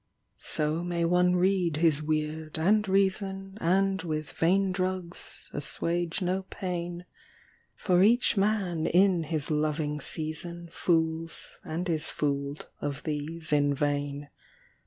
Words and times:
So 0.39 0.83
may 0.83 1.05
one 1.05 1.35
read 1.35 1.77
his 1.77 2.01
weird, 2.01 2.57
and 2.57 2.87
reason, 2.89 3.55
And 3.61 4.01
with 4.01 4.31
vain 4.31 4.71
drugs 4.71 5.47
assuage 5.53 6.23
no 6.23 6.41
pain. 6.49 7.05
For 7.75 8.01
each 8.01 8.35
man 8.35 8.87
in 8.87 9.25
his 9.25 9.51
loving 9.51 10.01
season 10.01 10.69
Fools 10.71 11.55
and 11.63 11.87
is 11.87 12.09
fooled 12.09 12.67
of 12.81 13.03
these 13.03 13.53
in 13.53 13.75
vain. 13.75 14.29